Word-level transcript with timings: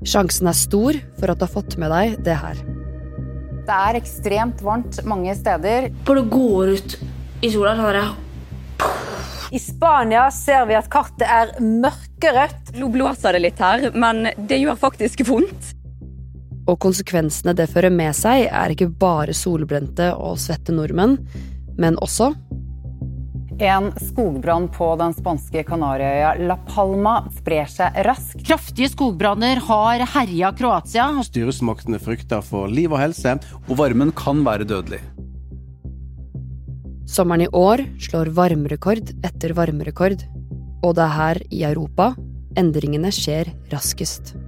Sjansen 0.00 0.48
er 0.48 0.56
stor 0.56 0.96
for 1.18 1.28
at 1.28 1.40
du 1.40 1.44
har 1.44 1.52
fått 1.52 1.76
med 1.80 1.92
deg 1.92 2.14
det 2.24 2.36
her. 2.40 2.60
Det 3.68 3.76
er 3.76 3.98
ekstremt 3.98 4.62
varmt 4.64 4.96
mange 5.04 5.34
steder. 5.36 5.90
Bare 6.06 6.22
går 6.24 6.72
ut 6.78 6.94
i 7.44 7.50
sola, 7.52 7.74
så 7.76 7.84
har 7.84 7.98
jeg 7.98 8.08
I 9.52 9.60
Spania 9.60 10.24
ser 10.32 10.64
vi 10.70 10.78
at 10.78 10.88
kartet 10.90 11.26
er 11.28 11.52
mørkerødt. 11.60 12.72
Nå 12.80 12.88
blåser 12.94 13.36
det 13.36 13.44
litt 13.44 13.60
her, 13.60 13.90
men 13.92 14.30
det 14.48 14.62
gjør 14.62 14.80
faktisk 14.80 15.20
vondt. 15.28 15.74
Og 16.70 16.78
konsekvensene 16.80 17.52
det 17.58 17.68
fører 17.68 17.92
med 17.92 18.16
seg, 18.16 18.46
er 18.48 18.72
ikke 18.72 18.88
bare 18.88 19.36
solbrente 19.36 20.12
og 20.16 20.38
svette 20.40 20.72
nordmenn, 20.72 21.18
men 21.80 21.98
også 22.00 22.32
En 23.60 23.90
skogbrann 24.00 24.70
på 24.72 24.86
den 24.96 25.12
spanske 25.12 25.60
Kanariøya 25.68 26.30
La 26.48 26.54
Palma 26.64 27.18
sprer 27.36 27.68
seg 27.68 27.98
raskt. 28.06 28.40
Kraftige 28.48 28.88
skogbranner 28.88 29.60
har 29.66 30.00
herja 30.14 30.48
Kroatia. 30.56 31.10
Styresmaktene 31.26 32.00
frykter 32.00 32.40
for 32.40 32.72
liv 32.72 32.88
og 32.94 33.02
helse. 33.02 33.34
Og 33.68 33.76
varmen 33.76 34.14
kan 34.16 34.40
være 34.46 34.64
dødelig. 34.64 35.02
Sommeren 37.04 37.44
i 37.44 37.50
år 37.52 37.84
slår 38.00 38.32
varmerekord 38.32 39.12
etter 39.28 39.52
varmerekord, 39.52 40.24
og 40.80 40.96
det 40.96 41.04
er 41.04 41.16
her 41.18 41.44
i 41.52 41.64
Europa 41.68 42.14
endringene 42.56 43.12
skjer 43.12 43.50
raskest. 43.74 44.38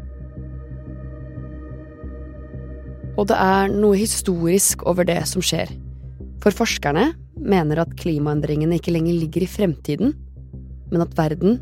Og 3.20 3.28
det 3.28 3.36
er 3.36 3.68
noe 3.76 3.98
historisk 4.00 4.86
over 4.88 5.04
det 5.04 5.20
som 5.28 5.44
skjer. 5.44 5.68
For 6.40 6.54
forskerne 6.56 7.10
mener 7.36 7.82
at 7.82 7.94
klimaendringene 7.98 8.78
ikke 8.78 8.94
lenger 8.94 9.16
ligger 9.16 9.44
i 9.44 9.50
fremtiden, 9.50 10.12
men 10.92 11.04
at 11.04 11.14
verden 11.18 11.60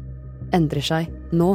endrer 0.57 0.85
seg 0.85 1.11
nå. 1.33 1.55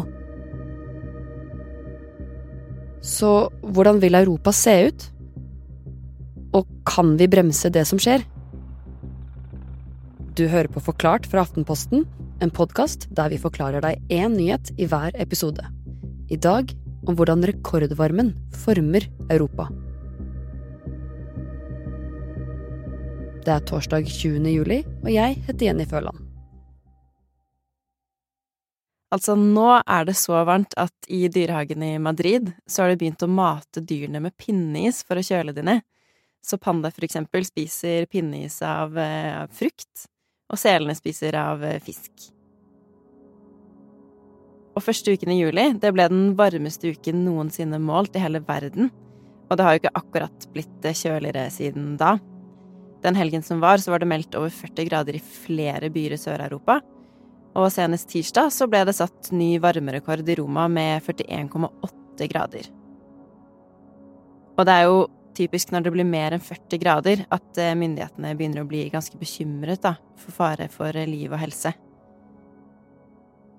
Så 3.05 3.49
hvordan 3.61 3.99
vil 4.01 4.17
Europa 4.17 4.53
se 4.55 4.75
ut? 4.87 5.09
Og 6.55 6.69
kan 6.87 7.13
vi 7.19 7.27
bremse 7.29 7.69
det 7.69 7.83
som 7.89 7.99
skjer? 8.01 8.23
Du 10.35 10.47
hører 10.51 10.71
på 10.71 10.83
Forklart 10.83 11.27
fra 11.29 11.45
Aftenposten, 11.45 12.03
en 12.43 12.51
podkast 12.51 13.07
der 13.15 13.29
vi 13.31 13.39
forklarer 13.39 13.83
deg 13.83 14.01
én 14.11 14.35
nyhet 14.35 14.73
i 14.75 14.87
hver 14.89 15.15
episode. 15.21 15.63
I 16.27 16.35
dag 16.35 16.73
om 17.05 17.15
hvordan 17.15 17.45
rekordvarmen 17.45 18.33
former 18.65 19.05
Europa. 19.29 19.69
Det 23.45 23.53
er 23.53 23.65
torsdag 23.69 24.07
20. 24.09 24.47
juli, 24.49 24.79
og 25.03 25.11
jeg 25.13 25.35
heter 25.45 25.67
Jenny 25.67 25.85
Føland. 25.85 26.17
Altså, 29.13 29.35
nå 29.37 29.67
er 29.85 30.07
det 30.07 30.15
så 30.17 30.39
varmt 30.47 30.73
at 30.81 31.09
i 31.13 31.27
dyrehagen 31.29 31.85
i 31.85 31.91
Madrid 32.01 32.49
så 32.65 32.81
har 32.81 32.91
de 32.91 32.97
begynt 33.03 33.21
å 33.21 33.29
mate 33.29 33.85
dyrene 33.85 34.23
med 34.25 34.33
pinneis 34.41 35.03
for 35.05 35.21
å 35.21 35.25
kjøle 35.29 35.53
de 35.53 35.61
ned. 35.61 35.85
Så 36.41 36.57
panda 36.57 36.89
for 36.89 37.05
eksempel 37.05 37.45
spiser 37.45 38.09
pinneis 38.09 38.57
av 38.65 38.97
av 38.97 39.53
frukt, 39.53 40.07
og 40.49 40.57
selene 40.57 40.97
spiser 40.97 41.37
av 41.37 41.61
eh, 41.69 41.77
fisk. 41.85 42.31
Og 44.73 44.83
første 44.83 45.13
uken 45.13 45.37
i 45.37 45.41
juli, 45.43 45.71
det 45.77 45.93
ble 45.93 46.09
den 46.09 46.31
varmeste 46.37 46.97
uken 46.97 47.21
noensinne 47.29 47.77
målt 47.77 48.17
i 48.17 48.25
hele 48.25 48.41
verden. 48.41 48.89
Og 49.51 49.57
det 49.57 49.65
har 49.65 49.75
jo 49.75 49.85
ikke 49.85 49.99
akkurat 50.01 50.53
blitt 50.53 50.89
eh, 50.89 50.97
kjøligere 50.97 51.51
siden 51.53 51.93
da. 52.01 52.17
Den 53.05 53.17
helgen 53.19 53.43
som 53.45 53.61
var, 53.61 53.77
så 53.77 53.93
var 53.93 54.01
det 54.01 54.09
meldt 54.09 54.35
over 54.37 54.49
40 54.49 54.87
grader 54.89 55.17
i 55.17 55.21
flere 55.21 55.91
byer 55.93 56.15
i 56.15 56.19
Sør-Europa. 56.19 56.79
Og 57.55 57.69
senest 57.71 58.09
tirsdag 58.11 58.49
så 58.51 58.67
ble 58.67 58.81
det 58.87 58.95
satt 58.97 59.29
ny 59.31 59.55
varmerekord 59.63 60.25
i 60.27 60.37
Roma 60.39 60.65
med 60.71 61.05
41,8 61.05 62.27
grader. 62.31 62.71
Og 64.55 64.65
det 64.65 64.73
er 64.73 64.89
jo 64.89 65.05
typisk 65.35 65.71
når 65.71 65.85
det 65.85 65.93
blir 65.93 66.07
mer 66.07 66.35
enn 66.35 66.43
40 66.43 66.81
grader 66.81 67.23
at 67.35 67.59
eh, 67.59 67.75
myndighetene 67.77 68.33
begynner 68.39 68.63
å 68.63 68.69
bli 68.69 68.85
ganske 68.91 69.19
bekymret 69.19 69.83
da, 69.83 69.95
for 70.19 70.35
fare 70.35 70.69
for 70.71 70.95
eh, 70.95 71.07
liv 71.09 71.33
og 71.33 71.41
helse. 71.43 71.73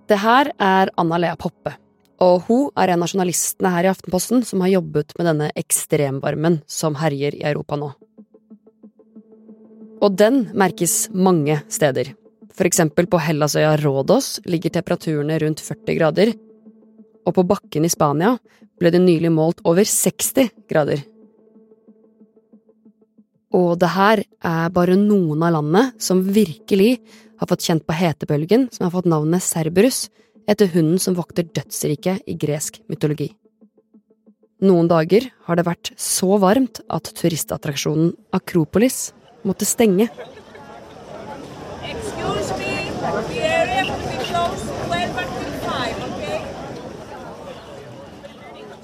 Det 0.06 0.19
her 0.22 0.53
er 0.62 0.93
Anna 0.99 1.19
Lea 1.20 1.37
Poppe, 1.38 1.75
og 2.22 2.47
hun 2.49 2.69
er 2.81 2.94
en 2.94 3.04
av 3.04 3.12
journalistene 3.12 3.72
her 3.75 3.88
i 3.88 3.93
Aftenposten 3.93 4.44
som 4.47 4.65
har 4.65 4.76
jobbet 4.78 5.12
med 5.19 5.28
denne 5.28 5.50
ekstremvarmen 5.59 6.62
som 6.70 6.97
herjer 7.00 7.37
i 7.37 7.44
Europa 7.44 7.78
nå. 7.81 7.93
Og 10.06 10.15
den 10.15 10.44
merkes 10.55 11.09
mange 11.11 11.59
steder. 11.72 12.12
Eksempel 12.62 13.09
på 13.11 13.19
Hellasøya 13.19 13.75
Rådås 13.81 14.39
ligger 14.47 14.71
temperaturene 14.78 15.34
rundt 15.43 15.61
40 15.61 15.97
grader, 15.99 16.31
og 17.27 17.34
på 17.34 17.43
bakken 17.43 17.84
i 17.84 17.91
Spania 17.91 18.37
ble 18.78 18.93
det 18.94 19.03
nylig 19.03 19.33
målt 19.34 19.65
over 19.67 19.83
60 19.83 20.53
grader. 20.71 21.03
Og 23.56 23.75
det 23.83 23.91
her 23.97 24.22
er 24.47 24.71
bare 24.71 24.97
noen 25.00 25.43
av 25.43 25.56
landene 25.56 25.91
som 25.99 26.23
virkelig 26.23 27.00
har 27.41 27.50
fått 27.50 27.67
kjent 27.67 27.87
på 27.87 27.99
hetebølgen 27.99 28.69
som 28.71 28.87
har 28.87 28.94
fått 28.94 29.11
navnet 29.11 29.44
Cerberus, 29.44 30.06
etter 30.47 30.71
hunden 30.71 31.03
som 31.03 31.19
vokter 31.19 31.49
dødsriket 31.50 32.23
i 32.31 32.38
gresk 32.38 32.78
mytologi. 32.87 33.33
Noen 34.62 34.87
dager 34.88 35.27
har 35.49 35.59
det 35.59 35.67
vært 35.67 35.93
så 36.00 36.38
varmt 36.41 36.81
at 36.88 37.11
turistattraksjonen 37.19 38.15
Akropolis 38.37 39.11
måtte 39.46 39.68
stenge. 39.68 40.08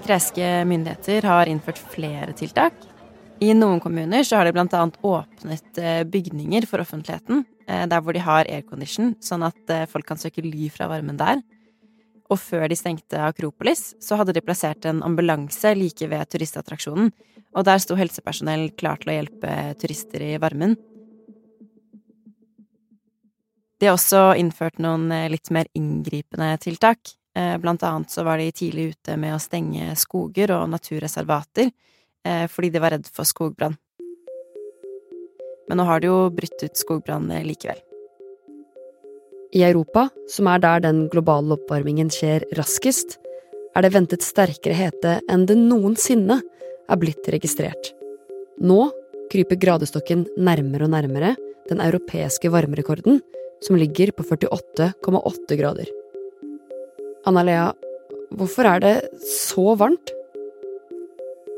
Greske 0.02 0.46
myndigheter 0.66 1.22
har 1.30 1.46
innført 1.46 1.78
flere 1.92 2.32
tiltak. 2.38 2.74
I 3.42 3.52
noen 3.58 3.80
kommuner 3.82 4.22
så 4.26 4.38
har 4.38 4.46
de 4.46 4.54
blant 4.54 4.74
annet 4.76 4.98
åpnet 5.02 5.78
eh, 5.80 6.02
bygninger 6.06 6.66
for 6.70 6.82
offentligheten, 6.82 7.42
eh, 7.66 7.84
der 7.90 8.02
hvor 8.02 8.14
de 8.14 8.22
har 8.22 8.46
aircondition, 8.46 9.16
sånn 9.22 9.42
at 9.46 9.72
eh, 9.72 9.86
folk 9.90 10.06
kan 10.06 10.20
søke 10.20 10.44
ly 10.44 10.68
fra 10.74 10.86
varmen 10.90 11.18
der. 11.18 11.42
Og 12.32 12.38
før 12.40 12.64
de 12.70 12.76
stengte 12.78 13.20
Akropolis, 13.20 13.92
så 14.00 14.16
hadde 14.16 14.32
de 14.32 14.40
plassert 14.44 14.86
en 14.88 15.02
ambulanse 15.04 15.74
like 15.76 16.06
ved 16.08 16.30
turistattraksjonen, 16.32 17.10
og 17.52 17.66
der 17.68 17.82
sto 17.82 17.96
helsepersonell 17.98 18.70
klar 18.80 19.02
til 19.02 19.12
å 19.12 19.16
hjelpe 19.18 19.56
turister 19.82 20.24
i 20.24 20.38
varmen. 20.40 20.78
De 23.76 23.90
har 23.90 23.98
også 23.98 24.30
innført 24.38 24.80
noen 24.80 25.10
litt 25.28 25.50
mer 25.52 25.68
inngripende 25.76 26.54
tiltak. 26.62 27.16
Blant 27.34 27.82
annet 27.84 28.12
så 28.14 28.24
var 28.24 28.38
de 28.40 28.52
tidlig 28.54 28.92
ute 28.94 29.18
med 29.20 29.34
å 29.34 29.42
stenge 29.42 29.92
skoger 29.98 30.54
og 30.56 30.68
naturreservater 30.72 31.72
fordi 32.22 32.70
de 32.70 32.80
var 32.80 32.94
redd 32.94 33.08
for 33.10 33.26
skogbrann. 33.28 33.74
Men 35.68 35.80
nå 35.82 35.88
har 35.88 36.00
de 36.00 36.12
jo 36.12 36.28
brutt 36.32 36.62
ut 36.62 36.78
skogbrann 36.78 37.28
likevel. 37.42 37.82
I 39.52 39.66
Europa, 39.66 40.06
som 40.32 40.48
er 40.48 40.62
der 40.64 40.80
den 40.80 41.02
globale 41.12 41.58
oppvarmingen 41.58 42.08
skjer 42.12 42.46
raskest, 42.56 43.18
er 43.76 43.84
det 43.84 43.92
ventet 43.92 44.24
sterkere 44.24 44.76
hete 44.76 45.18
enn 45.28 45.44
det 45.48 45.58
noensinne 45.60 46.38
er 46.88 47.00
blitt 47.00 47.28
registrert. 47.32 47.90
Nå 48.64 48.86
kryper 49.32 49.60
gradestokken 49.60 50.24
nærmere 50.40 50.88
og 50.88 50.94
nærmere 50.94 51.34
den 51.68 51.84
europeiske 51.84 52.48
varmerekorden, 52.52 53.20
som 53.62 53.76
ligger 53.76 54.14
på 54.16 54.24
48,8 54.24 55.60
grader. 55.60 55.92
Anna-Lea, 57.28 57.68
hvorfor 58.32 58.72
er 58.72 58.82
det 58.82 58.96
så 59.28 59.76
varmt? 59.76 60.16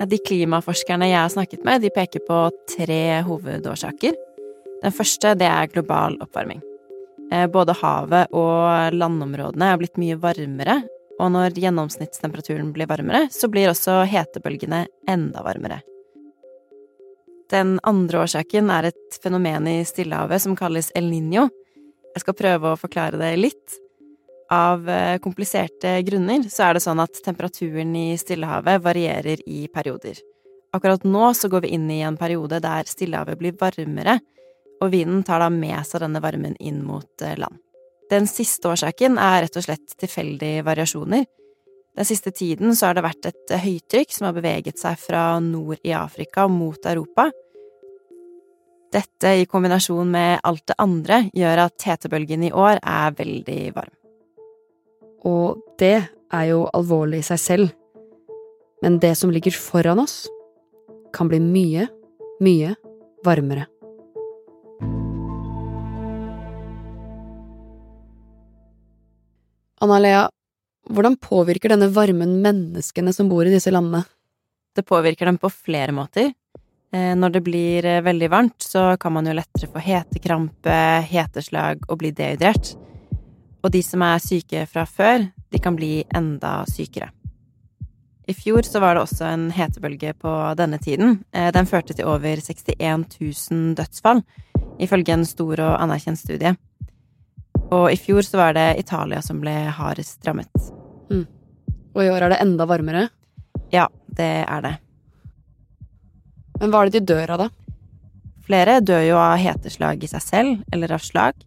De 0.04 0.18
klimaforskerne 0.18 1.06
jeg 1.08 1.20
har 1.22 1.30
snakket 1.32 1.62
med, 1.64 1.80
de 1.80 1.94
peker 1.94 2.26
på 2.26 2.44
tre 2.74 3.22
hovedårsaker. 3.24 4.18
Den 4.82 4.92
første, 4.92 5.38
det 5.38 5.48
er 5.48 5.70
global 5.70 6.18
oppvarming. 6.20 6.60
Både 7.30 7.74
havet 7.80 8.34
og 8.36 8.94
landområdene 8.94 9.70
er 9.72 9.78
blitt 9.80 9.96
mye 9.98 10.18
varmere, 10.20 10.76
og 11.18 11.30
når 11.34 11.56
gjennomsnittstemperaturen 11.62 12.72
blir 12.74 12.90
varmere, 12.90 13.28
så 13.32 13.48
blir 13.50 13.70
også 13.70 14.02
hetebølgene 14.10 14.84
enda 15.10 15.42
varmere. 15.46 15.80
Den 17.50 17.76
andre 17.86 18.24
årsaken 18.24 18.70
er 18.72 18.90
et 18.90 19.18
fenomen 19.22 19.68
i 19.70 19.78
Stillehavet 19.86 20.42
som 20.42 20.56
kalles 20.58 20.90
El 20.96 21.10
Niño. 21.12 21.48
Jeg 22.14 22.24
skal 22.24 22.38
prøve 22.38 22.72
å 22.72 22.78
forklare 22.80 23.20
det 23.20 23.32
litt. 23.38 23.80
Av 24.52 24.84
kompliserte 25.24 25.96
grunner 26.06 26.44
så 26.52 26.68
er 26.68 26.76
det 26.76 26.84
sånn 26.84 27.02
at 27.02 27.18
temperaturen 27.24 27.94
i 27.98 28.14
Stillehavet 28.20 28.82
varierer 28.84 29.42
i 29.46 29.64
perioder. 29.72 30.18
Akkurat 30.74 31.04
nå 31.06 31.30
så 31.38 31.48
går 31.50 31.64
vi 31.64 31.74
inn 31.76 31.86
i 31.90 32.02
en 32.02 32.18
periode 32.18 32.58
der 32.62 32.88
Stillehavet 32.90 33.38
blir 33.38 33.54
varmere, 33.60 34.18
og 34.84 34.92
vinden 34.92 35.22
tar 35.26 35.42
da 35.42 35.50
med 35.52 35.80
seg 35.88 36.04
denne 36.04 36.22
varmen 36.22 36.56
inn 36.60 36.82
mot 36.84 37.24
land. 37.40 37.60
Den 38.12 38.28
siste 38.28 38.68
årsaken 38.68 39.16
er 39.18 39.44
rett 39.44 39.56
og 39.56 39.64
slett 39.64 39.96
tilfeldige 40.00 40.64
variasjoner. 40.66 41.24
Den 41.94 42.08
siste 42.08 42.32
tiden 42.34 42.74
så 42.76 42.90
har 42.90 42.98
det 42.98 43.06
vært 43.06 43.28
et 43.30 43.54
høytrykk 43.64 44.12
som 44.12 44.28
har 44.28 44.36
beveget 44.36 44.80
seg 44.82 44.98
fra 45.00 45.38
nord 45.40 45.80
i 45.86 45.94
Afrika 45.96 46.46
mot 46.50 46.86
Europa. 46.90 47.30
Dette 48.94 49.32
i 49.40 49.46
kombinasjon 49.50 50.10
med 50.10 50.42
alt 50.46 50.66
det 50.70 50.78
andre 50.82 51.24
gjør 51.34 51.64
at 51.64 51.86
hetebølgen 51.86 52.44
i 52.46 52.52
år 52.52 52.78
er 52.82 53.16
veldig 53.18 53.62
varm. 53.74 53.94
Og 55.24 55.62
det 55.80 55.96
er 56.04 56.44
jo 56.50 56.64
alvorlig 56.76 57.22
i 57.22 57.28
seg 57.30 57.40
selv. 57.40 57.72
Men 58.84 59.00
det 59.02 59.14
som 59.18 59.32
ligger 59.32 59.54
foran 59.56 60.02
oss, 60.02 60.26
kan 61.14 61.30
bli 61.30 61.38
mye, 61.40 61.86
mye 62.42 62.74
varmere. 63.24 63.70
Anna-Lea, 69.84 70.24
hvordan 70.90 71.16
påvirker 71.20 71.74
denne 71.74 71.90
varmen 71.92 72.38
menneskene 72.44 73.12
som 73.12 73.28
bor 73.28 73.46
i 73.46 73.52
disse 73.52 73.72
landene? 73.72 74.04
Det 74.74 74.84
påvirker 74.88 75.28
dem 75.28 75.38
på 75.38 75.50
flere 75.52 75.92
måter. 75.92 76.32
Eh, 76.94 77.12
når 77.16 77.36
det 77.36 77.42
blir 77.46 77.86
eh, 77.86 78.02
veldig 78.04 78.30
varmt, 78.30 78.62
så 78.62 78.96
kan 79.00 79.12
man 79.12 79.26
jo 79.28 79.34
lettere 79.36 79.70
få 79.70 79.82
hetekrampe, 79.82 80.78
heteslag 81.10 81.84
og 81.88 82.00
bli 82.02 82.12
dehydrert. 82.14 82.74
Og 83.64 83.72
de 83.72 83.82
som 83.82 84.02
er 84.04 84.22
syke 84.22 84.64
fra 84.70 84.84
før, 84.86 85.28
de 85.50 85.60
kan 85.62 85.76
bli 85.76 86.04
enda 86.14 86.62
sykere. 86.70 87.10
I 88.24 88.32
fjor 88.32 88.64
så 88.64 88.80
var 88.80 88.96
det 88.96 89.04
også 89.04 89.26
en 89.28 89.48
hetebølge 89.52 90.14
på 90.16 90.32
denne 90.56 90.78
tiden. 90.80 91.18
Eh, 91.32 91.50
den 91.52 91.68
førte 91.68 91.96
til 91.96 92.08
over 92.08 92.40
61 92.40 93.18
000 93.20 93.74
dødsfall, 93.76 94.22
ifølge 94.80 95.16
en 95.16 95.26
stor 95.28 95.60
og 95.60 95.74
anerkjent 95.82 96.22
studie. 96.22 96.54
Og 97.74 97.90
i 97.90 97.98
fjor 97.98 98.22
så 98.26 98.38
var 98.38 98.54
det 98.56 98.68
Italia 98.80 99.20
som 99.24 99.40
ble 99.42 99.54
hardest 99.74 100.22
rammet. 100.26 100.70
Mm. 101.10 101.26
Og 101.94 102.02
i 102.02 102.10
år 102.12 102.26
er 102.26 102.34
det 102.34 102.40
enda 102.44 102.66
varmere? 102.68 103.08
Ja, 103.74 103.88
det 104.06 104.32
er 104.46 104.64
det. 104.64 104.74
Men 106.60 106.70
hva 106.70 106.84
er 106.84 106.90
det 106.90 107.00
de 107.00 107.14
dør 107.14 107.34
av, 107.34 107.46
da? 107.46 107.50
Flere 108.44 108.78
dør 108.84 109.02
jo 109.06 109.18
av 109.18 109.40
heteslag 109.40 110.04
i 110.04 110.10
seg 110.10 110.22
selv, 110.22 110.62
eller 110.72 110.94
av 110.94 111.02
slag. 111.02 111.44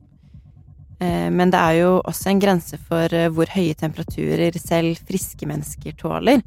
Eh, 0.99 1.29
men 1.29 1.53
det 1.53 1.61
er 1.61 1.79
jo 1.83 1.91
også 2.01 2.31
en 2.31 2.41
grense 2.41 2.79
for 2.89 3.13
eh, 3.13 3.29
hvor 3.33 3.49
høye 3.53 3.77
temperaturer 3.77 4.57
selv 4.59 4.97
friske 5.07 5.47
mennesker 5.47 5.95
tåler. 5.99 6.41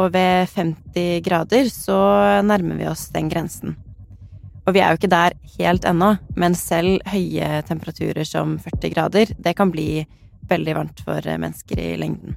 Og 0.00 0.10
ved 0.14 0.50
50 0.50 1.22
grader 1.24 1.70
så 1.70 1.98
nærmer 2.44 2.80
vi 2.80 2.88
oss 2.90 3.06
den 3.14 3.30
grensen. 3.30 3.76
Og 4.62 4.76
vi 4.76 4.82
er 4.82 4.92
jo 4.92 5.00
ikke 5.00 5.10
der 5.10 5.34
helt 5.56 5.86
ennå, 5.88 6.12
men 6.38 6.54
selv 6.54 7.02
høye 7.10 7.62
temperaturer 7.66 8.26
som 8.26 8.54
40 8.62 8.92
grader, 8.94 9.32
det 9.34 9.56
kan 9.58 9.72
bli 9.74 10.04
veldig 10.50 10.76
varmt 10.78 11.02
for 11.02 11.26
mennesker 11.26 11.80
i 11.82 11.90
lengden. 11.98 12.36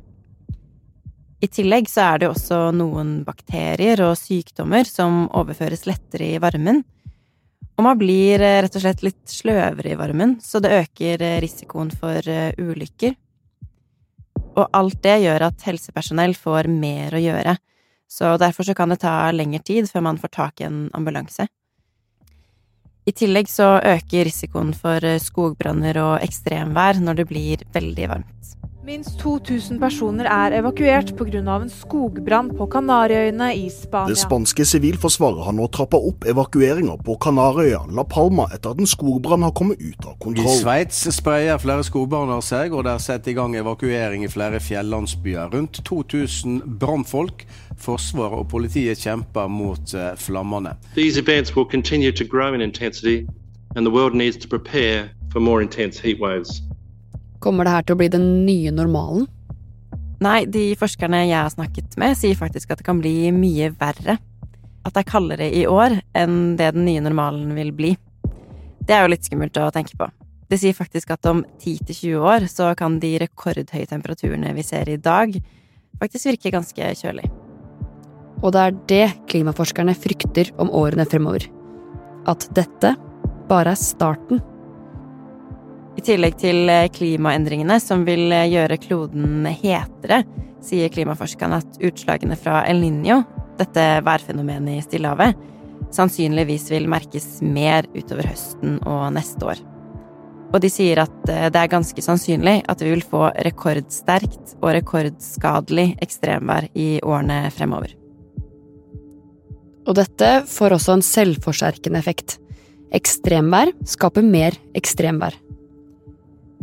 I 1.44 1.50
tillegg 1.52 1.90
så 1.92 2.08
er 2.08 2.20
det 2.20 2.30
jo 2.30 2.34
også 2.34 2.60
noen 2.74 3.20
bakterier 3.28 4.02
og 4.08 4.16
sykdommer 4.18 4.88
som 4.90 5.28
overføres 5.38 5.86
lettere 5.86 6.32
i 6.34 6.42
varmen. 6.42 6.82
Og 7.76 7.84
man 7.86 8.00
blir 8.00 8.40
rett 8.40 8.78
og 8.78 8.82
slett 8.82 9.04
litt 9.04 9.22
sløvere 9.30 9.92
i 9.92 10.00
varmen, 10.00 10.38
så 10.42 10.62
det 10.64 10.74
øker 10.80 11.26
risikoen 11.44 11.92
for 11.94 12.26
ulykker. 12.58 13.14
Og 14.56 14.70
alt 14.80 15.02
det 15.04 15.20
gjør 15.26 15.50
at 15.50 15.68
helsepersonell 15.68 16.34
får 16.40 16.72
mer 16.72 17.14
å 17.14 17.22
gjøre, 17.22 17.58
så 18.08 18.38
derfor 18.40 18.66
så 18.66 18.74
kan 18.78 18.94
det 18.94 19.02
ta 19.04 19.28
lengre 19.36 19.60
tid 19.68 19.92
før 19.92 20.08
man 20.08 20.22
får 20.22 20.34
tak 20.40 20.64
i 20.64 20.70
en 20.70 20.86
ambulanse. 20.96 21.50
I 23.06 23.14
tillegg 23.14 23.50
så 23.52 23.76
øker 23.86 24.26
risikoen 24.26 24.72
for 24.74 25.04
eh, 25.06 25.20
skogbranner 25.22 26.00
og 26.02 26.24
ekstremvær 26.26 26.98
når 27.06 27.20
det 27.20 27.26
blir 27.30 27.66
veldig 27.76 28.08
varmt. 28.10 28.56
Minst 28.86 29.16
2000 29.18 29.80
personer 29.82 30.28
er 30.30 30.54
evakuert 30.60 31.16
pga. 31.18 31.40
en 31.56 31.70
skogbrann 31.70 32.52
på 32.58 32.68
Kanariøyene 32.70 33.48
i 33.58 33.70
Spania. 33.70 34.14
Det 34.14 34.18
spanske 34.20 34.66
sivilforsvaret 34.66 35.42
har 35.46 35.56
nå 35.58 35.66
trappa 35.74 35.98
opp 35.98 36.28
evakueringer 36.30 37.00
på 37.02 37.16
Kanariøya 37.18 37.80
La 37.98 38.04
Palma 38.04 38.46
etter 38.54 38.76
at 38.76 38.84
en 38.84 38.86
skogbrann 38.86 39.42
har 39.42 39.56
kommet 39.58 39.82
ut 39.82 40.06
av 40.06 40.20
kontroll. 40.22 40.46
I 40.46 40.60
Sveits 40.60 41.02
sprayer 41.18 41.58
flere 41.58 41.82
skogbranner 41.88 42.46
seg, 42.46 42.78
og 42.78 42.86
det 42.86 42.94
er 42.94 43.02
satt 43.02 43.26
i 43.26 43.34
gang 43.34 43.56
evakuering 43.58 44.28
i 44.28 44.30
flere 44.30 44.62
fjellandsbyer. 44.62 45.50
Rundt 45.56 45.82
2000 45.82 46.62
brannfolk 46.78 47.48
Forsvaret 47.82 48.46
og 48.46 48.48
politiet 48.54 49.02
kjemper 49.02 49.50
mot 49.50 49.98
uh, 49.98 50.14
flammene. 50.14 50.78
These 50.94 51.18
events 51.18 51.56
will 51.56 51.66
continue 51.66 52.12
to 52.12 52.24
grow 52.24 52.54
in 52.54 52.62
intensity, 52.62 53.26
and 53.76 53.82
the 53.82 53.92
world 53.92 54.14
needs 54.14 54.38
to 54.38 54.48
prepare 54.48 55.10
for 55.34 55.40
more 55.40 55.64
intense 55.64 55.98
heat 56.00 56.22
waves. 56.22 56.62
Kommer 57.44 57.68
det 57.68 57.74
her 57.76 57.86
til 57.86 57.96
å 57.96 58.00
bli 58.00 58.10
den 58.14 58.28
nye 58.48 58.74
normalen? 58.74 59.28
Nei, 60.24 60.46
de 60.48 60.70
forskerne 60.80 61.26
jeg 61.26 61.36
har 61.36 61.52
snakket 61.52 61.98
med, 62.00 62.16
sier 62.18 62.38
faktisk 62.40 62.72
at 62.72 62.80
det 62.80 62.88
kan 62.88 63.02
bli 63.02 63.32
mye 63.36 63.72
verre. 63.76 64.18
At 64.86 64.96
det 64.96 65.04
er 65.04 65.10
kaldere 65.10 65.50
i 65.50 65.66
år 65.68 65.98
enn 66.16 66.56
det 66.60 66.72
den 66.78 66.86
nye 66.88 67.04
normalen 67.04 67.52
vil 67.58 67.74
bli. 67.76 67.96
Det 68.86 68.96
er 68.96 69.04
jo 69.04 69.12
litt 69.12 69.26
skummelt 69.28 69.58
å 69.60 69.72
tenke 69.74 69.98
på. 70.00 70.08
Det 70.46 70.60
sier 70.62 70.78
faktisk 70.78 71.10
at 71.16 71.26
om 71.26 71.42
10-20 71.58 72.22
år 72.22 72.46
så 72.52 72.70
kan 72.78 73.00
de 73.02 73.16
rekordhøye 73.24 73.90
temperaturene 73.90 74.54
vi 74.54 74.66
ser 74.66 74.90
i 74.94 75.00
dag, 75.02 75.34
faktisk 76.00 76.30
virke 76.30 76.54
ganske 76.54 76.92
kjølig. 77.02 77.26
Og 78.44 78.54
det 78.54 78.62
er 78.62 78.76
det 78.92 79.06
klimaforskerne 79.32 79.96
frykter 79.98 80.52
om 80.62 80.70
årene 80.70 81.08
fremover. 81.10 81.48
At 82.30 82.46
dette 82.58 82.94
bare 83.50 83.74
er 83.74 83.82
starten. 83.82 84.42
I 85.96 86.04
tillegg 86.04 86.36
til 86.42 86.70
eh, 86.72 86.90
klimaendringene 86.92 87.78
som 87.80 88.04
vil 88.08 88.28
eh, 88.36 88.50
gjøre 88.52 88.80
kloden 88.84 89.48
hetere, 89.48 90.24
sier 90.66 90.92
klimaforskerne 90.92 91.62
at 91.62 91.78
utslagene 91.86 92.36
fra 92.40 92.64
El 92.68 92.82
Niño, 92.84 93.22
dette 93.60 93.84
værfenomenet 94.04 94.80
i 94.80 94.84
Stillehavet, 94.84 95.38
sannsynligvis 95.96 96.68
vil 96.74 96.90
merkes 96.92 97.40
mer 97.46 97.88
utover 97.96 98.28
høsten 98.28 98.82
og 98.84 99.08
neste 99.16 99.48
år. 99.54 99.62
Og 100.52 100.62
de 100.64 100.72
sier 100.72 101.00
at 101.06 101.32
eh, 101.32 101.48
det 101.52 101.62
er 101.62 101.72
ganske 101.72 102.04
sannsynlig 102.04 102.58
at 102.72 102.84
vi 102.84 102.92
vil 102.92 103.06
få 103.06 103.30
rekordsterkt 103.48 104.58
og 104.62 104.74
rekordskadelig 104.76 105.94
ekstremvær 106.04 106.70
i 106.76 106.90
årene 107.04 107.46
fremover. 107.56 107.96
Og 109.86 109.96
dette 109.96 110.42
får 110.50 110.76
også 110.76 110.98
en 110.98 111.06
selvforsterkende 111.06 112.02
effekt. 112.02 112.40
Ekstremvær 112.96 113.72
skaper 113.88 114.26
mer 114.26 114.56
ekstremvær. 114.78 115.36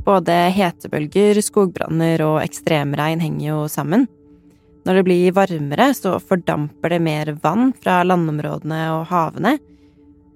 Både 0.03 0.35
hetebølger, 0.51 1.39
skogbranner 1.45 2.25
og 2.27 2.41
ekstremregn 2.43 3.23
henger 3.23 3.47
jo 3.47 3.59
sammen. 3.71 4.09
Når 4.83 4.99
det 4.99 5.05
blir 5.07 5.37
varmere, 5.37 5.93
så 5.95 6.17
fordamper 6.19 6.91
det 6.91 6.99
mer 7.05 7.31
vann 7.45 7.71
fra 7.79 8.01
landområdene 8.03 8.81
og 8.97 9.05
havene, 9.13 9.57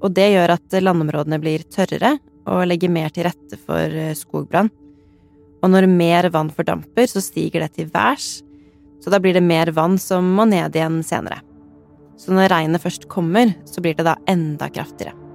og 0.05 0.15
det 0.15 0.29
gjør 0.37 0.55
at 0.55 0.77
landområdene 0.85 1.41
blir 1.43 1.65
tørrere 1.73 2.15
og 2.47 2.67
legger 2.71 2.93
mer 2.95 3.11
til 3.11 3.27
rette 3.27 3.59
for 3.59 3.91
eh, 3.91 4.15
skogbrann. 4.15 4.71
Og 5.65 5.73
når 5.73 5.89
mer 5.91 6.31
vann 6.31 6.53
fordamper, 6.55 7.09
så 7.11 7.25
stiger 7.25 7.65
det 7.65 7.73
til 7.75 7.91
værs, 7.91 8.45
så 9.03 9.11
da 9.11 9.19
blir 9.23 9.35
det 9.35 9.43
mer 9.43 9.73
vann 9.75 9.99
som 9.99 10.29
må 10.37 10.47
ned 10.47 10.77
igjen 10.79 11.03
senere. 11.07 11.41
Så 12.17 12.31
når 12.31 12.53
regnet 12.53 12.85
først 12.85 13.11
kommer, 13.11 13.51
så 13.67 13.83
blir 13.83 13.99
det 13.99 14.07
da 14.07 14.15
enda 14.31 14.71
kraftigere. 14.71 15.26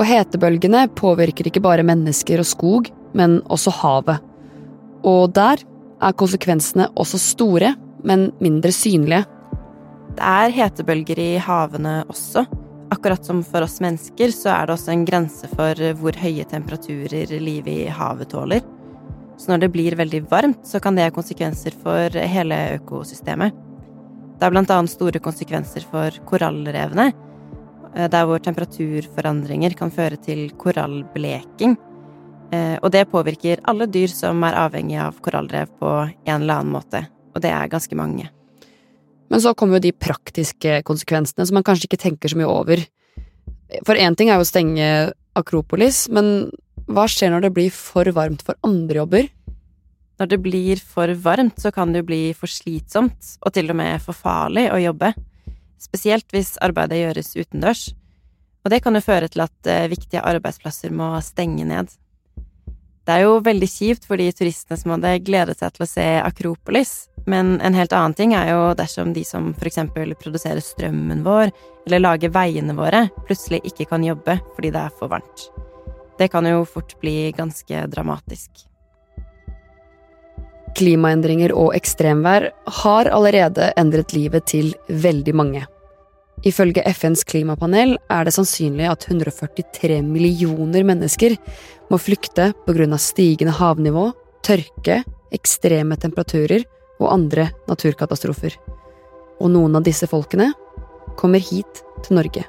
Og 0.00 0.08
hetebølgene 0.08 0.86
påvirker 0.96 1.50
ikke 1.50 1.60
bare 1.60 1.84
mennesker 1.84 2.40
og 2.40 2.48
skog, 2.48 2.88
men 3.12 3.42
også 3.52 3.72
havet. 3.82 4.24
Og 5.04 5.34
der 5.36 5.60
er 6.00 6.16
konsekvensene 6.16 6.88
også 6.96 7.20
store, 7.20 7.74
men 8.04 8.30
mindre 8.40 8.72
synlige. 8.72 9.26
Det 10.16 10.24
er 10.24 10.56
hetebølger 10.56 11.20
i 11.20 11.30
havene 11.44 12.00
også. 12.08 12.46
Akkurat 12.90 13.28
som 13.28 13.44
for 13.46 13.62
oss 13.62 13.76
mennesker, 13.84 14.32
så 14.34 14.54
er 14.54 14.66
det 14.66 14.78
også 14.78 14.94
en 14.94 15.04
grense 15.06 15.48
for 15.52 15.78
hvor 16.00 16.16
høye 16.16 16.48
temperaturer 16.48 17.36
livet 17.36 17.84
i 17.84 17.92
havet 17.92 18.32
tåler. 18.32 18.64
Så 19.38 19.52
når 19.52 19.62
det 19.62 19.72
blir 19.76 19.96
veldig 20.00 20.24
varmt, 20.32 20.64
så 20.66 20.80
kan 20.80 20.96
det 20.96 21.06
ha 21.06 21.12
konsekvenser 21.14 21.76
for 21.84 22.16
hele 22.16 22.56
økosystemet. 22.80 23.52
Det 24.36 24.48
har 24.48 24.52
blant 24.52 24.72
annet 24.72 24.92
store 24.92 25.20
konsekvenser 25.20 25.84
for 25.92 26.16
korallrevene, 26.28 27.10
der 27.90 28.26
hvor 28.28 28.38
temperaturforandringer 28.42 29.74
kan 29.78 29.90
føre 29.90 30.18
til 30.22 30.44
korallbleking. 30.60 31.76
Eh, 32.50 32.76
og 32.82 32.90
det 32.90 33.06
påvirker 33.10 33.62
alle 33.70 33.86
dyr 33.90 34.10
som 34.10 34.42
er 34.46 34.58
avhengig 34.58 34.98
av 34.98 35.18
korallrev 35.22 35.70
på 35.78 35.90
en 36.10 36.36
eller 36.36 36.60
annen 36.60 36.74
måte, 36.74 37.04
og 37.34 37.42
det 37.44 37.52
er 37.54 37.70
ganske 37.70 37.98
mange. 37.98 38.26
Men 39.30 39.42
så 39.42 39.54
kommer 39.54 39.78
jo 39.78 39.86
de 39.86 39.94
praktiske 39.94 40.80
konsekvensene 40.86 41.46
som 41.46 41.60
man 41.60 41.66
kanskje 41.66 41.86
ikke 41.86 42.02
tenker 42.02 42.32
så 42.32 42.38
mye 42.40 42.50
over. 42.50 42.82
For 43.86 43.94
én 43.94 44.16
ting 44.18 44.30
er 44.30 44.40
jo 44.40 44.46
å 44.46 44.50
stenge 44.50 44.88
Akropolis, 45.38 46.08
men 46.10 46.50
hva 46.90 47.06
skjer 47.06 47.30
når 47.30 47.46
det 47.46 47.52
blir 47.54 47.70
for 47.70 48.10
varmt 48.16 48.42
for 48.42 48.58
andre 48.66 48.98
jobber? 48.98 49.28
Når 50.18 50.32
det 50.32 50.40
blir 50.42 50.82
for 50.82 51.14
varmt, 51.22 51.62
så 51.62 51.70
kan 51.72 51.94
det 51.94 52.02
jo 52.02 52.10
bli 52.10 52.22
for 52.36 52.50
slitsomt, 52.50 53.36
og 53.46 53.54
til 53.54 53.70
og 53.70 53.78
med 53.78 54.02
for 54.02 54.18
farlig 54.18 54.66
å 54.74 54.80
jobbe. 54.82 55.14
Spesielt 55.80 56.28
hvis 56.34 56.56
arbeidet 56.60 57.00
gjøres 57.00 57.32
utendørs. 57.38 57.88
Og 58.64 58.72
det 58.72 58.82
kan 58.84 58.96
jo 58.96 59.02
føre 59.04 59.30
til 59.32 59.46
at 59.46 59.68
eh, 59.70 59.88
viktige 59.88 60.20
arbeidsplasser 60.20 60.92
må 60.92 61.14
stenge 61.24 61.64
ned. 61.64 61.88
Det 63.08 63.16
er 63.16 63.24
jo 63.24 63.40
veldig 63.42 63.66
kjipt 63.66 64.04
for 64.06 64.20
de 64.20 64.28
turistene 64.36 64.76
som 64.78 64.92
hadde 64.94 65.16
gledet 65.24 65.56
seg 65.58 65.72
til 65.74 65.86
å 65.86 65.88
se 65.88 66.04
Akropolis, 66.20 66.92
men 67.26 67.56
en 67.64 67.74
helt 67.74 67.94
annen 67.96 68.14
ting 68.16 68.36
er 68.36 68.52
jo 68.52 68.60
dersom 68.76 69.14
de 69.16 69.24
som 69.26 69.50
for 69.56 69.70
eksempel 69.70 70.12
produserer 70.20 70.60
strømmen 70.62 71.24
vår, 71.26 71.50
eller 71.88 72.04
lager 72.04 72.32
veiene 72.36 72.76
våre, 72.76 73.06
plutselig 73.26 73.62
ikke 73.72 73.88
kan 73.90 74.04
jobbe 74.06 74.38
fordi 74.54 74.72
det 74.76 74.84
er 74.84 74.96
for 75.00 75.10
varmt. 75.12 75.48
Det 76.20 76.28
kan 76.28 76.46
jo 76.46 76.66
fort 76.68 76.94
bli 77.00 77.32
ganske 77.32 77.86
dramatisk. 77.90 78.66
Klimaendringer 80.78 81.52
og 81.56 81.74
ekstremvær 81.76 82.48
har 82.80 83.10
allerede 83.10 83.72
endret 83.80 84.14
livet 84.16 84.46
til 84.50 84.72
veldig 84.88 85.34
mange. 85.36 85.66
Ifølge 86.46 86.84
FNs 86.88 87.24
klimapanel 87.28 87.98
er 88.08 88.24
det 88.24 88.32
sannsynlig 88.32 88.86
at 88.88 89.04
143 89.10 90.00
millioner 90.06 90.86
mennesker 90.88 91.36
må 91.90 91.98
flykte 92.00 92.52
pga. 92.66 92.96
stigende 92.96 93.52
havnivå, 93.52 94.12
tørke, 94.42 95.02
ekstreme 95.32 95.96
temperaturer 96.00 96.64
og 97.00 97.12
andre 97.12 97.50
naturkatastrofer. 97.68 98.56
Og 99.40 99.50
noen 99.50 99.76
av 99.76 99.84
disse 99.84 100.06
folkene 100.08 100.52
kommer 101.16 101.40
hit 101.40 101.84
til 102.04 102.16
Norge. 102.16 102.46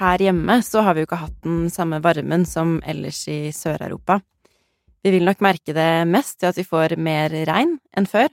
Her 0.00 0.18
hjemme 0.18 0.62
så 0.64 0.82
har 0.82 0.94
vi 0.94 1.02
jo 1.02 1.06
ikke 1.10 1.22
hatt 1.26 1.42
den 1.44 1.70
samme 1.70 2.00
varmen 2.02 2.46
som 2.48 2.78
ellers 2.88 3.26
i 3.28 3.52
Sør-Europa. 3.52 4.20
Vi 5.02 5.12
vil 5.14 5.24
nok 5.24 5.40
merke 5.40 5.72
det 5.76 6.04
mest 6.08 6.42
ved 6.42 6.52
at 6.52 6.60
vi 6.60 6.66
får 6.68 6.96
mer 7.00 7.32
regn 7.48 7.78
enn 7.96 8.08
før, 8.08 8.28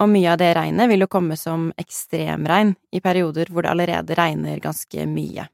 og 0.00 0.08
mye 0.08 0.32
av 0.32 0.38
det 0.40 0.52
regnet 0.56 0.88
vil 0.88 1.04
jo 1.04 1.10
komme 1.12 1.36
som 1.36 1.70
ekstremregn 1.80 2.74
i 2.92 3.02
perioder 3.04 3.50
hvor 3.52 3.64
det 3.64 3.72
allerede 3.72 4.16
regner 4.16 4.60
ganske 4.60 5.06
mye. 5.08 5.48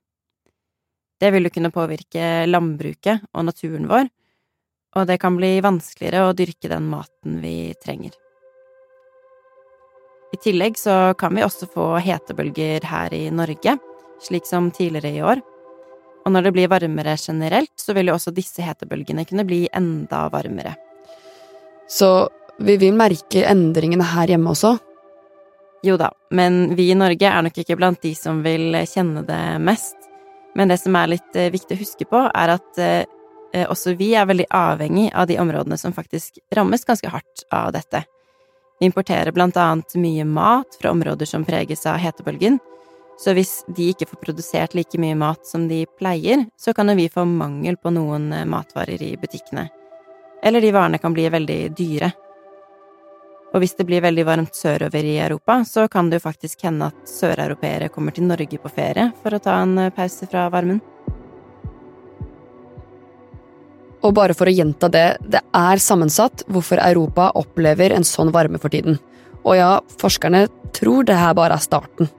Det 1.16 1.33
vil 1.33 1.49
jo 1.49 1.54
kunne 1.54 1.73
påvirke 1.75 2.45
landbruket 2.47 3.25
og 3.33 3.49
naturen 3.49 3.88
vår, 3.90 4.11
og 4.97 5.09
det 5.09 5.18
kan 5.23 5.37
bli 5.38 5.56
vanskeligere 5.64 6.28
å 6.28 6.37
dyrke 6.37 6.71
den 6.73 6.87
maten 6.90 7.40
vi 7.42 7.73
trenger. 7.83 8.14
I 10.35 10.38
tillegg 10.42 10.78
så 10.78 11.14
kan 11.18 11.35
vi 11.37 11.45
også 11.47 11.68
få 11.71 11.95
hetebølger 12.02 12.85
her 12.85 13.14
i 13.14 13.28
Norge, 13.33 13.76
slik 14.26 14.49
som 14.49 14.73
tidligere 14.75 15.14
i 15.14 15.23
år. 15.23 15.42
Og 16.26 16.33
når 16.35 16.49
det 16.49 16.52
blir 16.56 16.71
varmere 16.71 17.14
generelt, 17.23 17.73
så 17.78 17.95
vil 17.95 18.11
jo 18.11 18.16
også 18.16 18.35
disse 18.35 18.64
hetebølgene 18.66 19.25
kunne 19.28 19.47
bli 19.47 19.62
enda 19.71 20.25
varmere. 20.33 20.75
Så 21.88 22.28
vi 22.59 22.75
vil 22.83 22.97
merke 22.99 23.45
endringene 23.47 24.06
her 24.11 24.33
hjemme 24.33 24.50
også? 24.50 24.75
Jo 25.87 25.95
da, 26.00 26.11
men 26.35 26.75
vi 26.75 26.88
i 26.90 26.99
Norge 26.99 27.30
er 27.30 27.45
nok 27.47 27.61
ikke 27.62 27.76
blant 27.78 28.02
de 28.02 28.11
som 28.18 28.40
vil 28.42 28.75
kjenne 28.90 29.23
det 29.28 29.42
mest. 29.62 29.95
Men 30.56 30.73
det 30.73 30.80
som 30.83 30.97
er 30.99 31.12
litt 31.12 31.37
eh, 31.37 31.52
viktig 31.52 31.76
å 31.76 31.83
huske 31.83 32.09
på, 32.09 32.23
er 32.26 32.54
at 32.56 32.80
eh, 32.83 33.66
også 33.68 33.95
vi 33.99 34.14
er 34.16 34.26
veldig 34.26 34.49
avhengig 34.50 35.11
av 35.14 35.28
de 35.30 35.37
områdene 35.38 35.78
som 35.78 35.95
faktisk 35.95 36.40
rammes 36.56 36.85
ganske 36.88 37.12
hardt 37.12 37.45
av 37.54 37.71
dette. 37.76 38.02
Vi 38.80 38.88
importerer 38.88 39.33
blant 39.37 39.56
annet 39.61 39.95
mye 40.00 40.25
mat 40.25 40.75
fra 40.80 40.90
områder 40.90 41.28
som 41.28 41.45
preges 41.47 41.87
av 41.87 42.00
hetebølgen, 42.00 42.59
så 43.16 43.32
hvis 43.37 43.62
de 43.73 43.90
ikke 43.92 44.08
får 44.11 44.20
produsert 44.20 44.76
like 44.76 45.00
mye 45.00 45.16
mat 45.16 45.46
som 45.49 45.64
de 45.70 45.85
pleier, 45.99 46.44
så 46.61 46.75
kan 46.76 46.92
jo 46.92 46.99
vi 46.99 47.08
få 47.12 47.25
mangel 47.28 47.78
på 47.80 47.92
noen 47.94 48.28
eh, 48.32 48.44
matvarer 48.49 49.02
i 49.02 49.14
butikkene. 49.20 49.68
Eller 50.44 50.61
de 50.61 50.73
varene 50.75 51.00
kan 51.00 51.16
bli 51.16 51.25
veldig 51.32 51.61
dyre. 51.76 52.11
Og 53.54 53.62
hvis 53.62 53.76
det 53.78 53.87
blir 53.88 54.04
veldig 54.04 54.26
varmt 54.28 54.58
sørover 54.58 55.06
i 55.06 55.16
Europa, 55.23 55.62
så 55.64 55.87
kan 55.88 56.11
det 56.11 56.18
jo 56.18 56.26
faktisk 56.26 56.66
hende 56.66 56.90
at 56.90 57.08
søreuropeere 57.08 57.88
kommer 57.94 58.12
til 58.12 58.28
Norge 58.28 58.61
på 58.61 58.73
ferie 58.75 59.08
for 59.23 59.32
å 59.32 59.40
ta 59.40 59.62
en 59.62 59.78
eh, 59.87 59.94
pause 59.96 60.28
fra 60.28 60.50
varmen. 60.52 60.82
Og 64.04 64.12
bare 64.14 64.37
for 64.37 64.46
å 64.46 64.52
gjenta 64.52 64.90
det, 64.92 65.06
det 65.25 65.40
er 65.56 65.82
sammensatt 65.82 66.44
hvorfor 66.52 66.78
Europa 66.85 67.30
opplever 67.38 67.96
en 67.96 68.04
sånn 68.06 68.28
varme 68.35 68.61
for 68.62 68.70
tiden. 68.70 69.00
Og 69.46 69.56
ja, 69.56 69.73
forskerne 70.02 70.46
tror 70.76 71.06
det 71.08 71.16
her 71.16 71.35
bare 71.38 71.56
er 71.56 71.64
starten. 71.64 72.12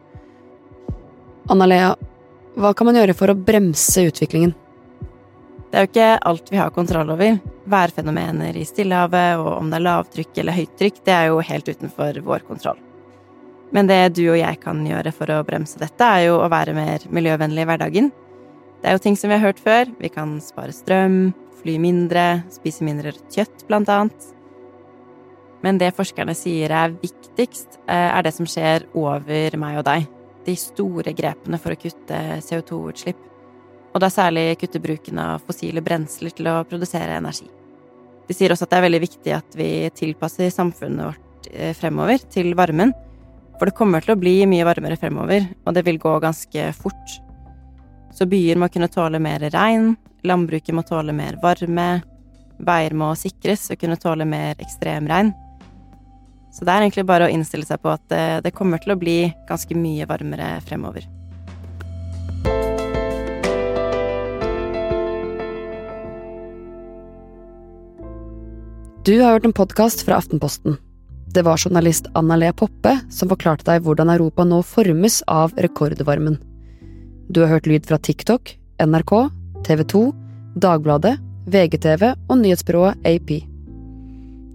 Anna-Lea, 1.48 1.96
hva 2.60 2.74
kan 2.76 2.90
man 2.90 2.98
gjøre 2.98 3.14
for 3.16 3.32
å 3.32 3.38
bremse 3.40 4.04
utviklingen? 4.10 4.52
Det 5.68 5.78
er 5.78 5.86
jo 5.86 5.90
ikke 5.92 6.10
alt 6.28 6.50
vi 6.52 6.60
har 6.60 6.74
kontroll 6.76 7.14
over. 7.14 7.38
Værfenomener 7.72 8.58
i 8.60 8.66
Stillehavet 8.68 9.40
og 9.40 9.54
om 9.54 9.70
det 9.72 9.80
er 9.80 9.86
lavtrykk 9.86 10.42
eller 10.42 10.58
høytrykk, 10.58 11.00
det 11.08 11.14
er 11.16 11.30
jo 11.30 11.44
helt 11.48 11.72
utenfor 11.72 12.20
vår 12.26 12.44
kontroll. 12.48 12.82
Men 13.76 13.88
det 13.88 14.00
du 14.16 14.26
og 14.26 14.40
jeg 14.40 14.60
kan 14.64 14.84
gjøre 14.88 15.14
for 15.16 15.32
å 15.32 15.44
bremse 15.48 15.80
dette, 15.80 16.04
er 16.04 16.28
jo 16.28 16.40
å 16.40 16.50
være 16.52 16.76
mer 16.76 17.08
miljøvennlig 17.16 17.64
i 17.64 17.70
hverdagen. 17.72 18.12
Det 18.82 18.92
er 18.92 18.98
jo 18.98 19.04
ting 19.04 19.16
som 19.20 19.32
vi 19.32 19.40
har 19.40 19.48
hørt 19.48 19.64
før. 19.64 19.92
Vi 20.00 20.12
kan 20.12 20.36
spare 20.44 20.76
strøm, 20.76 21.32
fly 21.62 21.78
mindre, 21.84 22.44
spise 22.54 22.84
mindre 22.88 23.16
rødt 23.16 23.40
kjøtt, 23.40 23.64
blant 23.72 23.92
annet. 23.92 24.30
Men 25.64 25.80
det 25.80 25.96
forskerne 25.96 26.36
sier 26.38 26.76
er 26.76 26.96
viktigst, 27.00 27.80
eh, 27.88 28.12
er 28.12 28.24
det 28.24 28.36
som 28.36 28.48
skjer 28.48 28.88
over 28.96 29.58
meg 29.60 29.80
og 29.80 29.88
deg. 29.88 30.12
De 30.48 30.56
store 30.56 31.12
grepene 31.16 31.60
for 31.60 31.76
å 31.76 31.80
kutte 31.80 32.20
CO2-utslipp. 32.46 33.20
Og 33.94 34.04
er 34.08 34.14
særlig 34.14 34.46
kutte 34.62 34.80
bruken 34.80 35.20
av 35.20 35.44
fossile 35.44 35.84
brensler 35.84 36.32
til 36.36 36.48
å 36.52 36.62
produsere 36.70 37.18
energi. 37.18 37.48
De 38.28 38.36
sier 38.36 38.52
også 38.52 38.68
at 38.68 38.74
det 38.74 38.80
er 38.80 38.86
veldig 38.88 39.04
viktig 39.04 39.34
at 39.36 39.58
vi 39.58 39.70
tilpasser 39.96 40.52
samfunnet 40.54 41.08
vårt 41.08 41.50
eh, 41.52 41.74
fremover 41.76 42.24
til 42.32 42.52
varmen. 42.60 42.94
For 43.58 43.70
det 43.70 43.78
kommer 43.78 44.04
til 44.04 44.14
å 44.14 44.20
bli 44.20 44.36
mye 44.50 44.68
varmere 44.68 45.00
fremover, 45.00 45.48
og 45.66 45.74
det 45.74 45.84
vil 45.88 45.98
gå 46.02 46.14
ganske 46.22 46.68
fort. 46.78 47.16
Så 48.14 48.28
byer 48.30 48.60
må 48.60 48.70
kunne 48.74 48.92
tåle 48.92 49.20
mer 49.24 49.42
regn, 49.54 49.96
landbruket 50.28 50.76
må 50.76 50.84
tåle 50.86 51.16
mer 51.16 51.40
varme, 51.42 51.88
veier 52.58 52.96
må 52.98 53.12
sikres 53.18 53.68
og 53.74 53.82
kunne 53.82 53.98
tåle 54.02 54.28
mer 54.30 54.60
ekstremregn. 54.62 55.34
Så 56.58 56.66
det 56.66 56.74
er 56.74 56.88
egentlig 56.88 57.06
bare 57.06 57.28
å 57.28 57.30
innstille 57.30 57.68
seg 57.70 57.78
på 57.84 57.92
at 57.94 58.02
det, 58.10 58.24
det 58.48 58.56
kommer 58.58 58.82
til 58.82 58.96
å 58.96 58.98
bli 58.98 59.20
ganske 59.46 59.78
mye 59.78 60.08
varmere 60.10 60.56
fremover. 60.66 61.06
Du 69.06 69.14
har 69.22 69.38
hørt 69.38 69.46
en 69.46 69.54
podkast 69.56 70.02
fra 70.04 70.18
Aftenposten. 70.18 70.80
Det 71.32 71.44
var 71.46 71.62
journalist 71.62 72.10
Anna 72.18 72.36
Lea 72.42 72.56
Poppe 72.58 72.96
som 73.14 73.30
forklarte 73.30 73.68
deg 73.70 73.86
hvordan 73.86 74.10
Europa 74.16 74.44
nå 74.44 74.64
formes 74.66 75.20
av 75.30 75.54
rekordvarmen. 75.62 76.40
Du 77.30 77.44
har 77.44 77.54
hørt 77.54 77.70
lyd 77.70 77.86
fra 77.86 78.02
TikTok, 78.02 78.56
NRK, 78.82 79.14
TV 79.68 79.86
2, 79.94 80.02
Dagbladet, 80.66 81.14
VGTV 81.46 82.10
og 82.16 82.42
nyhetsbyrået 82.42 83.06
AP. 83.06 83.57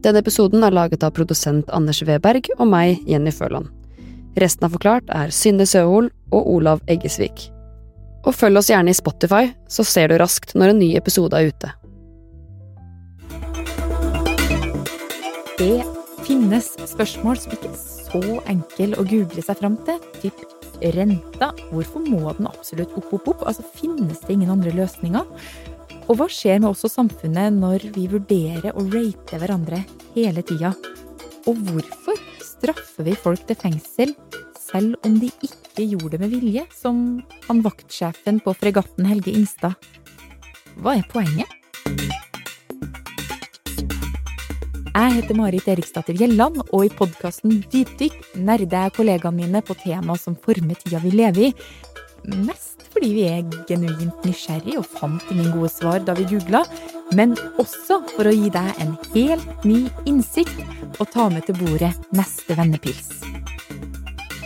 Denne 0.03 0.19
episoden 0.19 0.65
er 0.67 0.75
laget 0.75 1.05
av 1.07 1.13
produsent 1.15 1.69
Anders 1.71 2.01
Weberg 2.03 2.49
og 2.57 2.67
meg, 2.67 2.99
Jenny 3.07 3.31
Føland. 3.31 3.69
Resten 4.43 4.67
av 4.67 4.73
Forklart 4.75 5.11
er 5.15 5.31
Synne 5.31 5.63
Søhol 5.69 6.09
og 6.35 6.49
Olav 6.57 6.83
Eggesvik. 6.91 7.45
Og 8.27 8.35
følg 8.35 8.59
oss 8.59 8.71
gjerne 8.73 8.91
i 8.91 8.99
Spotify, 8.99 9.53
så 9.71 9.87
ser 9.87 10.11
du 10.11 10.17
raskt 10.19 10.57
når 10.59 10.73
en 10.73 10.83
ny 10.83 10.89
episode 10.99 11.39
er 11.39 11.53
ute. 11.53 11.71
Det 15.61 15.85
finnes 16.27 16.73
spørsmål 16.91 17.39
som 17.39 17.55
ikke 17.55 17.71
er 17.71 17.79
så 17.85 18.41
enkle 18.51 18.99
å 18.99 19.07
google 19.07 19.47
seg 19.47 19.63
fram 19.63 19.79
til. 19.87 20.03
Typ 20.19 20.43
renta. 20.97 21.53
Hvorfor 21.71 22.03
må 22.03 22.25
den 22.39 22.49
absolutt 22.51 22.91
opp, 22.99 23.13
opp, 23.15 23.29
opp? 23.37 23.47
Altså, 23.47 23.63
Finnes 23.79 24.19
det 24.27 24.35
ingen 24.35 24.51
andre 24.51 24.75
løsninger? 24.75 25.29
Og 26.11 26.19
hva 26.19 26.27
skjer 26.31 26.59
med 26.59 26.73
oss 26.73 26.83
og 26.89 26.93
samfunnet 26.93 27.55
når 27.55 27.87
vi 27.95 28.09
vurderer 28.11 28.75
å 28.75 28.85
rate 28.91 29.39
hverandre 29.39 29.83
hele 30.17 30.43
tida? 30.47 30.73
Og 31.47 31.59
hvorfor 31.69 32.19
straffer 32.43 33.07
vi 33.07 33.15
folk 33.19 33.45
til 33.47 33.59
fengsel 33.59 34.15
selv 34.59 34.99
om 35.07 35.19
de 35.23 35.31
ikke 35.47 35.87
gjorde 35.87 36.17
det 36.17 36.23
med 36.25 36.35
vilje, 36.35 36.67
som 36.75 37.23
han 37.47 37.63
vaktsjefen 37.65 38.41
på 38.43 38.55
fregatten 38.59 39.07
Helge 39.07 39.35
Ingstad? 39.35 39.77
Hva 40.83 40.97
er 40.99 41.07
poenget? 41.13 41.59
Jeg 44.93 45.15
heter 45.17 45.39
Marit 45.39 45.69
Eriksdatter 45.73 46.19
Gjelland, 46.19 46.61
og 46.69 46.85
i 46.85 46.93
podkasten 46.93 47.63
Dypdykk 47.73 48.35
nerder 48.37 48.89
jeg 48.89 48.97
kollegaene 48.99 49.39
mine 49.39 49.63
på 49.65 49.77
tema 49.81 50.19
som 50.21 50.37
former 50.37 50.77
tida 50.83 51.01
vi 51.03 51.15
lever 51.15 51.49
i. 51.49 51.53
Mest 52.45 52.82
fordi 53.03 53.17
vi 53.19 53.23
er 53.27 53.65
genuint 53.67 54.27
nysgjerrig 54.29 54.77
og 54.79 54.85
fant 54.87 55.31
ingen 55.33 55.49
gode 55.51 55.73
svar 55.73 56.05
da 56.07 56.15
vi 56.15 56.23
googla, 56.31 56.61
men 57.19 57.33
også 57.59 57.97
for 58.13 58.31
å 58.31 58.35
gi 58.35 58.47
deg 58.55 58.79
en 58.79 58.93
helt 59.17 59.65
ny 59.67 59.81
innsikt 60.07 60.63
og 61.01 61.11
ta 61.11 61.27
med 61.33 61.43
til 61.49 61.59
bordet 61.59 61.91
neste 62.15 62.55
vennepils. 62.55 63.11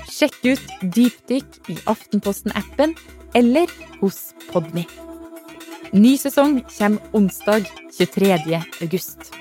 Sjekk 0.09 0.41
ut 0.49 0.73
Dypdykk 0.81 1.69
i 1.69 1.77
Aftenposten-appen 1.85 2.97
eller 3.37 3.69
hos 4.01 4.31
Podmy. 4.49 4.87
Ny 5.93 6.17
sesong 6.17 6.63
kommer 6.79 7.13
onsdag 7.13 7.69
23. 7.93 8.63
august. 8.81 9.35